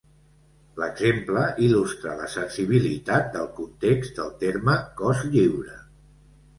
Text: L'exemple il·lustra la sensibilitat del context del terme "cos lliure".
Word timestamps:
L'exemple 0.83 1.43
il·lustra 1.65 2.15
la 2.23 2.31
sensibilitat 2.37 3.31
del 3.39 3.53
context 3.61 4.19
del 4.21 4.35
terme 4.45 4.81
"cos 5.05 5.27
lliure". 5.33 5.83